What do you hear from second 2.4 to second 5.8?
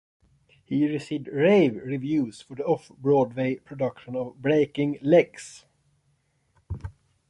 for the off-Broadway production of "Breaking Legs".